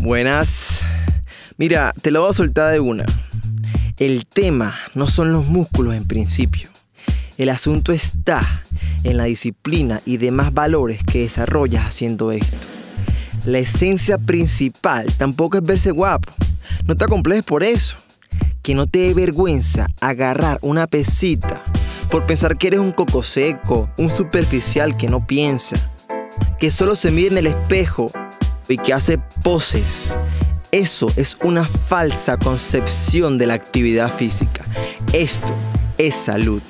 Buenas. 0.00 0.80
Mira, 1.58 1.92
te 2.00 2.10
lo 2.10 2.22
voy 2.22 2.30
a 2.30 2.32
soltar 2.32 2.72
de 2.72 2.80
una. 2.80 3.04
El 3.98 4.24
tema 4.24 4.74
no 4.94 5.06
son 5.06 5.30
los 5.30 5.46
músculos 5.48 5.94
en 5.94 6.06
principio. 6.06 6.70
El 7.36 7.50
asunto 7.50 7.92
está 7.92 8.40
en 9.04 9.18
la 9.18 9.24
disciplina 9.24 10.00
y 10.06 10.16
demás 10.16 10.54
valores 10.54 11.02
que 11.04 11.20
desarrollas 11.20 11.84
haciendo 11.84 12.32
esto. 12.32 12.56
La 13.44 13.58
esencia 13.58 14.16
principal 14.16 15.04
tampoco 15.18 15.58
es 15.58 15.64
verse 15.64 15.90
guapo. 15.90 16.32
No 16.86 16.96
te 16.96 17.04
acomplejes 17.04 17.44
por 17.44 17.62
eso. 17.62 17.98
Que 18.62 18.74
no 18.74 18.86
te 18.86 19.00
dé 19.00 19.12
vergüenza 19.12 19.86
agarrar 20.00 20.58
una 20.62 20.86
pesita 20.86 21.62
por 22.10 22.24
pensar 22.24 22.56
que 22.56 22.68
eres 22.68 22.80
un 22.80 22.92
coco 22.92 23.22
seco, 23.22 23.90
un 23.98 24.08
superficial 24.08 24.96
que 24.96 25.10
no 25.10 25.26
piensa, 25.26 25.76
que 26.58 26.70
solo 26.70 26.96
se 26.96 27.10
mira 27.10 27.32
en 27.32 27.38
el 27.38 27.46
espejo 27.48 28.10
y 28.70 28.78
que 28.78 28.92
hace 28.92 29.18
poses. 29.42 30.12
Eso 30.70 31.10
es 31.16 31.36
una 31.42 31.64
falsa 31.64 32.36
concepción 32.36 33.38
de 33.38 33.46
la 33.46 33.54
actividad 33.54 34.14
física. 34.14 34.64
Esto 35.12 35.54
es 35.98 36.14
salud. 36.14 36.62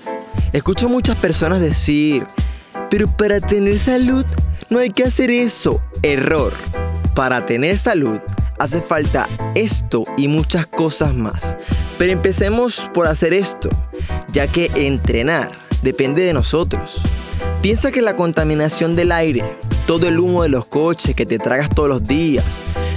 Escucho 0.52 0.88
muchas 0.88 1.16
personas 1.16 1.60
decir, 1.60 2.26
pero 2.90 3.08
para 3.08 3.40
tener 3.40 3.78
salud 3.78 4.24
no 4.70 4.78
hay 4.78 4.90
que 4.90 5.04
hacer 5.04 5.30
eso. 5.30 5.80
Error. 6.02 6.52
Para 7.14 7.44
tener 7.44 7.76
salud 7.76 8.20
hace 8.58 8.80
falta 8.80 9.26
esto 9.54 10.04
y 10.16 10.28
muchas 10.28 10.66
cosas 10.66 11.14
más. 11.14 11.58
Pero 11.98 12.12
empecemos 12.12 12.90
por 12.94 13.06
hacer 13.06 13.34
esto, 13.34 13.68
ya 14.32 14.46
que 14.46 14.70
entrenar 14.74 15.58
depende 15.82 16.22
de 16.22 16.32
nosotros. 16.32 17.00
Piensa 17.62 17.90
que 17.90 18.02
la 18.02 18.16
contaminación 18.16 18.96
del 18.96 19.12
aire, 19.12 19.44
todo 19.90 20.06
el 20.06 20.20
humo 20.20 20.44
de 20.44 20.48
los 20.48 20.66
coches 20.66 21.16
que 21.16 21.26
te 21.26 21.40
tragas 21.40 21.68
todos 21.68 21.88
los 21.88 22.06
días, 22.06 22.44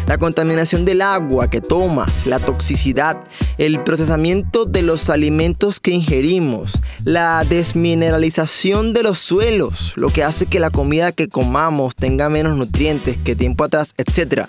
la 0.06 0.20
contaminación 0.20 0.86
del 0.86 1.02
agua 1.02 1.50
que 1.50 1.60
tomas, 1.60 2.28
la 2.28 2.38
toxicidad, 2.38 3.18
el 3.58 3.80
procesamiento 3.80 4.66
de 4.66 4.84
los 4.84 5.10
alimentos 5.10 5.80
que 5.80 5.90
ingerimos, 5.90 6.80
la 7.04 7.44
desmineralización 7.50 8.94
de 8.94 9.02
los 9.02 9.18
suelos, 9.18 9.94
lo 9.96 10.10
que 10.10 10.24
hace 10.24 10.46
que 10.46 10.60
la 10.60 10.70
comida 10.70 11.12
que 11.12 11.30
comamos 11.30 11.96
tenga 11.96 12.30
menos 12.30 12.58
nutrientes 12.58 13.18
que 13.18 13.36
tiempo 13.36 13.64
atrás, 13.64 13.96
etc. 13.98 14.46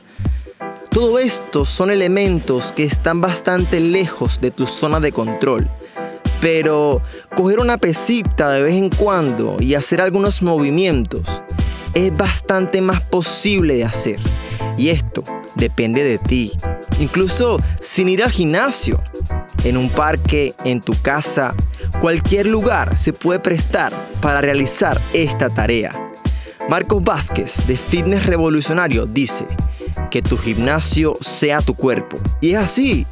Todo 0.91 1.19
esto 1.19 1.65
son 1.65 1.91
elementos 1.91 2.73
que 2.73 2.85
están 2.85 3.23
bastante 3.23 3.81
lejos 3.81 4.43
de 4.43 4.51
tu 4.51 4.67
zona 4.67 5.01
de 5.01 5.13
control. 5.13 5.67
Pero 6.43 7.01
coger 7.35 7.59
una 7.59 7.79
pesita 7.79 8.51
de 8.51 8.61
vez 8.61 8.75
en 8.75 8.91
cuando 8.91 9.57
y 9.61 9.77
hacer 9.77 10.03
algunos 10.03 10.43
movimientos 10.43 11.23
es 11.95 12.17
bastante 12.17 12.81
más 12.81 13.01
posible 13.01 13.75
de 13.77 13.85
hacer. 13.85 14.19
Y 14.77 14.89
esto 14.89 15.25
depende 15.55 16.03
de 16.03 16.19
ti. 16.19 16.53
Incluso 16.99 17.61
sin 17.81 18.09
ir 18.09 18.23
al 18.23 18.31
gimnasio, 18.31 19.01
en 19.65 19.77
un 19.77 19.89
parque, 19.89 20.55
en 20.65 20.81
tu 20.81 20.93
casa, 21.01 21.55
cualquier 22.01 22.47
lugar 22.47 22.97
se 22.97 23.13
puede 23.13 23.41
prestar 23.41 23.93
para 24.21 24.41
realizar 24.41 25.01
esta 25.13 25.49
tarea. 25.49 25.93
Marcos 26.69 27.03
Vázquez 27.03 27.67
de 27.67 27.77
Fitness 27.77 28.27
Revolucionario 28.27 29.07
dice 29.07 29.47
que 30.11 30.23
tu 30.23 30.37
gimnasio 30.37 31.17
sea 31.21 31.61
tu 31.61 31.75
cuerpo. 31.75 32.19
Y 32.41 32.53
es 32.53 32.59
así. 32.59 33.07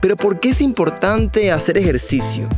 Pero 0.00 0.16
¿por 0.16 0.40
qué 0.40 0.50
es 0.50 0.60
importante 0.60 1.52
hacer 1.52 1.76
ejercicio? 1.76 2.48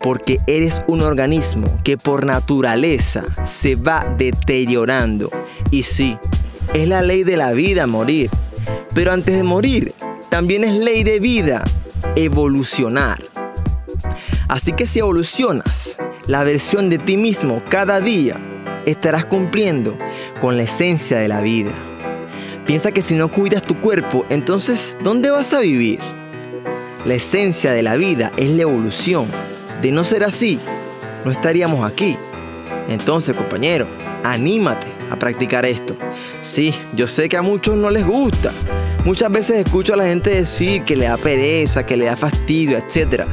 Porque 0.00 0.38
eres 0.46 0.82
un 0.86 1.00
organismo 1.00 1.80
que 1.82 1.96
por 1.98 2.24
naturaleza 2.24 3.24
se 3.44 3.74
va 3.74 4.06
deteriorando. 4.18 5.30
Y 5.70 5.82
sí, 5.82 6.18
es 6.74 6.88
la 6.88 7.02
ley 7.02 7.24
de 7.24 7.36
la 7.36 7.52
vida 7.52 7.86
morir. 7.86 8.30
Pero 8.94 9.12
antes 9.12 9.34
de 9.34 9.42
morir, 9.42 9.92
también 10.28 10.64
es 10.64 10.74
ley 10.74 11.04
de 11.04 11.20
vida 11.20 11.64
evolucionar. 12.16 13.18
Así 14.48 14.72
que 14.72 14.86
si 14.86 15.00
evolucionas 15.00 15.98
la 16.26 16.44
versión 16.44 16.90
de 16.90 16.98
ti 16.98 17.16
mismo 17.16 17.62
cada 17.68 18.00
día, 18.00 18.36
estarás 18.86 19.26
cumpliendo 19.26 19.98
con 20.40 20.56
la 20.56 20.62
esencia 20.62 21.18
de 21.18 21.28
la 21.28 21.40
vida. 21.40 21.72
Piensa 22.66 22.92
que 22.92 23.02
si 23.02 23.14
no 23.14 23.30
cuidas 23.30 23.62
tu 23.62 23.80
cuerpo, 23.80 24.26
entonces 24.28 24.96
¿dónde 25.02 25.30
vas 25.30 25.52
a 25.52 25.60
vivir? 25.60 26.00
La 27.04 27.14
esencia 27.14 27.72
de 27.72 27.82
la 27.82 27.96
vida 27.96 28.32
es 28.36 28.50
la 28.50 28.62
evolución. 28.62 29.26
De 29.82 29.92
no 29.92 30.02
ser 30.02 30.24
así, 30.24 30.58
no 31.24 31.30
estaríamos 31.30 31.88
aquí. 31.88 32.16
Entonces, 32.88 33.36
compañero, 33.36 33.86
anímate 34.24 34.88
a 35.10 35.16
practicar 35.16 35.64
esto. 35.64 35.96
Sí, 36.40 36.74
yo 36.94 37.06
sé 37.06 37.28
que 37.28 37.36
a 37.36 37.42
muchos 37.42 37.76
no 37.76 37.90
les 37.90 38.04
gusta. 38.04 38.50
Muchas 39.04 39.30
veces 39.30 39.64
escucho 39.64 39.94
a 39.94 39.96
la 39.96 40.06
gente 40.06 40.30
decir 40.30 40.82
que 40.82 40.96
le 40.96 41.06
da 41.06 41.16
pereza, 41.16 41.86
que 41.86 41.96
le 41.96 42.06
da 42.06 42.16
fastidio, 42.16 42.76
etc. 42.76 43.24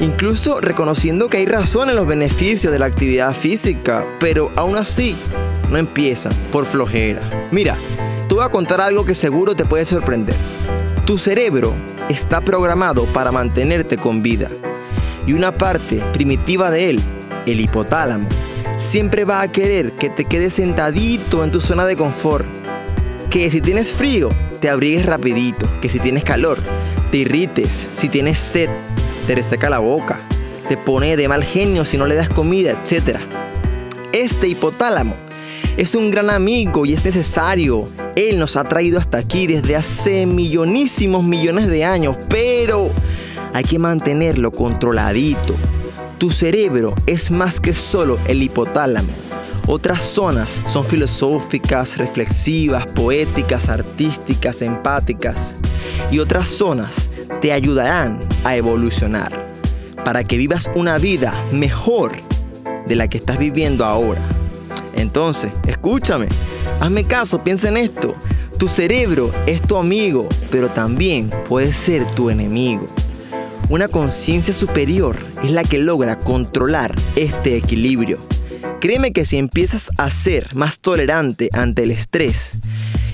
Incluso 0.00 0.60
reconociendo 0.62 1.28
que 1.28 1.38
hay 1.38 1.46
razón 1.46 1.90
en 1.90 1.96
los 1.96 2.06
beneficios 2.06 2.72
de 2.72 2.78
la 2.78 2.86
actividad 2.86 3.34
física, 3.34 4.04
pero 4.18 4.50
aún 4.56 4.76
así 4.76 5.14
no 5.70 5.76
empiezan 5.76 6.32
por 6.52 6.64
flojera. 6.64 7.20
Mira, 7.50 7.76
te 8.28 8.34
voy 8.34 8.44
a 8.44 8.48
contar 8.48 8.80
algo 8.80 9.04
que 9.04 9.14
seguro 9.14 9.54
te 9.54 9.66
puede 9.66 9.84
sorprender. 9.84 10.34
Tu 11.04 11.18
cerebro 11.18 11.74
está 12.08 12.40
programado 12.40 13.04
para 13.06 13.30
mantenerte 13.30 13.98
con 13.98 14.22
vida 14.22 14.48
y 15.26 15.32
una 15.32 15.52
parte 15.52 16.02
primitiva 16.12 16.70
de 16.70 16.90
él, 16.90 17.00
el 17.46 17.60
hipotálamo, 17.60 18.28
siempre 18.78 19.24
va 19.24 19.40
a 19.40 19.50
querer 19.50 19.92
que 19.92 20.10
te 20.10 20.24
quedes 20.24 20.54
sentadito 20.54 21.44
en 21.44 21.50
tu 21.50 21.60
zona 21.60 21.84
de 21.86 21.96
confort. 21.96 22.46
Que 23.30 23.50
si 23.50 23.60
tienes 23.60 23.92
frío, 23.92 24.30
te 24.60 24.70
abrigues 24.70 25.06
rapidito. 25.06 25.68
Que 25.80 25.88
si 25.88 25.98
tienes 25.98 26.24
calor, 26.24 26.58
te 27.10 27.18
irrites. 27.18 27.88
Si 27.94 28.08
tienes 28.08 28.38
sed, 28.38 28.70
te 29.26 29.34
reseca 29.34 29.68
la 29.68 29.78
boca. 29.78 30.20
Te 30.68 30.76
pone 30.76 31.16
de 31.16 31.28
mal 31.28 31.44
genio 31.44 31.84
si 31.84 31.96
no 31.96 32.06
le 32.06 32.14
das 32.14 32.28
comida, 32.28 32.72
etc. 32.72 33.18
Este 34.12 34.48
hipotálamo 34.48 35.14
es 35.76 35.94
un 35.94 36.10
gran 36.10 36.30
amigo 36.30 36.86
y 36.86 36.94
es 36.94 37.04
necesario. 37.04 37.88
Él 38.14 38.38
nos 38.38 38.56
ha 38.56 38.64
traído 38.64 38.98
hasta 38.98 39.18
aquí 39.18 39.46
desde 39.46 39.76
hace 39.76 40.24
millonísimos 40.24 41.22
millones 41.22 41.66
de 41.68 41.84
años, 41.84 42.16
pero 42.28 42.90
hay 43.56 43.64
que 43.64 43.78
mantenerlo 43.78 44.50
controladito 44.50 45.54
tu 46.18 46.30
cerebro 46.30 46.94
es 47.06 47.30
más 47.30 47.60
que 47.60 47.74
solo 47.74 48.18
el 48.26 48.42
hipotálamo. 48.42 49.12
Otras 49.66 50.00
zonas 50.00 50.60
son 50.66 50.84
filosóficas, 50.84 51.98
reflexivas, 51.98 52.86
poéticas, 52.86 53.68
artísticas, 53.68 54.62
empáticas. 54.62 55.56
Y 56.10 56.20
otras 56.20 56.48
zonas 56.48 57.10
te 57.42 57.52
ayudarán 57.52 58.18
a 58.44 58.56
evolucionar 58.56 59.52
para 60.06 60.24
que 60.24 60.38
vivas 60.38 60.70
una 60.74 60.96
vida 60.96 61.34
mejor 61.52 62.12
de 62.86 62.96
la 62.96 63.08
que 63.08 63.18
estás 63.18 63.38
viviendo 63.38 63.84
ahora. 63.84 64.22
Entonces, 64.94 65.52
escúchame, 65.66 66.28
hazme 66.80 67.04
caso, 67.04 67.44
piensa 67.44 67.68
en 67.68 67.76
esto. 67.76 68.14
Tu 68.58 68.68
cerebro 68.68 69.30
es 69.44 69.60
tu 69.60 69.76
amigo, 69.76 70.28
pero 70.50 70.68
también 70.70 71.28
puede 71.46 71.74
ser 71.74 72.06
tu 72.12 72.30
enemigo. 72.30 72.86
Una 73.68 73.88
conciencia 73.88 74.54
superior 74.54 75.18
es 75.42 75.50
la 75.50 75.64
que 75.64 75.78
logra 75.78 76.20
controlar 76.20 76.94
este 77.16 77.56
equilibrio. 77.56 78.20
Créeme 78.80 79.12
que 79.12 79.24
si 79.24 79.38
empiezas 79.38 79.90
a 79.96 80.08
ser 80.08 80.54
más 80.54 80.78
tolerante 80.78 81.50
ante 81.52 81.82
el 81.82 81.90
estrés 81.90 82.58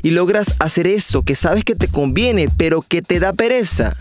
y 0.03 0.11
logras 0.11 0.57
hacer 0.59 0.89
eso 0.89 1.23
que 1.23 1.37
sabes 1.37 1.65
que 1.65 1.75
te 1.75 1.89
conviene 1.89 2.51
pero 2.55 2.83
que 2.83 3.01
te 3.01 3.19
da 3.19 3.33
pereza, 3.33 3.97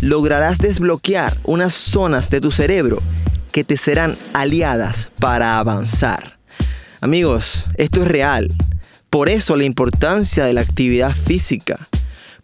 lograrás 0.00 0.58
desbloquear 0.58 1.36
unas 1.42 1.74
zonas 1.74 2.30
de 2.30 2.40
tu 2.40 2.52
cerebro 2.52 3.02
que 3.50 3.64
te 3.64 3.76
serán 3.76 4.16
aliadas 4.34 5.10
para 5.18 5.58
avanzar. 5.58 6.38
Amigos, 7.00 7.66
esto 7.74 8.02
es 8.02 8.08
real. 8.08 8.48
Por 9.10 9.28
eso 9.28 9.56
la 9.56 9.64
importancia 9.64 10.44
de 10.44 10.52
la 10.52 10.60
actividad 10.60 11.12
física 11.16 11.88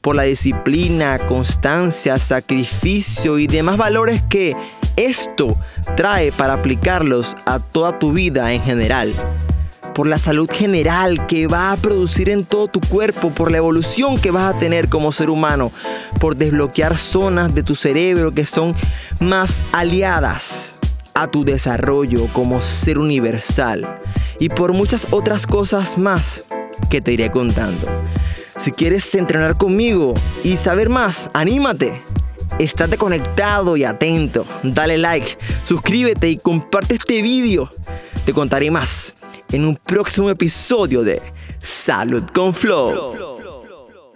por 0.04 0.16
la 0.16 0.24
disciplina, 0.24 1.18
constancia, 1.18 2.18
sacrificio 2.18 3.38
y 3.38 3.46
demás 3.46 3.78
valores 3.78 4.20
que 4.28 4.54
esto 4.96 5.56
trae 5.96 6.30
para 6.30 6.52
aplicarlos 6.52 7.34
a 7.46 7.58
toda 7.58 7.98
tu 7.98 8.12
vida 8.12 8.52
en 8.52 8.60
general. 8.60 9.10
Por 9.94 10.06
la 10.06 10.18
salud 10.18 10.50
general 10.52 11.26
que 11.26 11.46
va 11.46 11.72
a 11.72 11.76
producir 11.78 12.28
en 12.28 12.44
todo 12.44 12.68
tu 12.68 12.80
cuerpo, 12.80 13.30
por 13.30 13.50
la 13.50 13.56
evolución 13.56 14.18
que 14.18 14.30
vas 14.30 14.54
a 14.54 14.58
tener 14.58 14.90
como 14.90 15.10
ser 15.10 15.30
humano, 15.30 15.72
por 16.20 16.36
desbloquear 16.36 16.98
zonas 16.98 17.54
de 17.54 17.62
tu 17.62 17.74
cerebro 17.74 18.34
que 18.34 18.44
son 18.44 18.74
más 19.20 19.64
aliadas 19.72 20.74
a 21.14 21.28
tu 21.28 21.46
desarrollo 21.46 22.26
como 22.34 22.60
ser 22.60 22.98
universal 22.98 24.00
y 24.38 24.50
por 24.50 24.74
muchas 24.74 25.06
otras 25.12 25.46
cosas 25.46 25.96
más 25.96 26.44
que 26.90 27.00
te 27.00 27.12
iré 27.14 27.30
contando. 27.30 27.88
Si 28.56 28.70
quieres 28.70 29.14
entrenar 29.14 29.56
conmigo 29.56 30.14
y 30.42 30.56
saber 30.56 30.88
más, 30.88 31.30
anímate. 31.34 31.92
Estate 32.58 32.96
conectado 32.96 33.76
y 33.76 33.84
atento. 33.84 34.46
Dale 34.62 34.96
like, 34.96 35.36
suscríbete 35.62 36.28
y 36.28 36.36
comparte 36.36 36.94
este 36.94 37.20
vídeo. 37.20 37.70
Te 38.24 38.32
contaré 38.32 38.70
más 38.70 39.16
en 39.52 39.64
un 39.64 39.76
próximo 39.76 40.30
episodio 40.30 41.02
de 41.02 41.20
Salud 41.60 42.22
con 42.32 42.54
Flow. 42.54 43.33